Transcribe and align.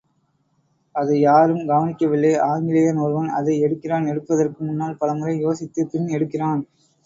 அதை 0.95 1.19
யாரும் 1.19 1.67
கவனிக்கவில்லை 1.67 2.33
ஆங்கிலேயன் 2.47 2.97
ஒருவன் 2.97 3.29
அதை 3.31 3.63
எடுக்கிறான் 3.63 4.07
எடுப்பதற்கு 4.07 4.59
முன்னால் 4.63 4.97
பல 4.97 5.13
முறை 5.13 5.39
யோசித்துப் 5.39 5.91
பின் 5.91 6.07
எடுக்கிறான். 6.09 6.63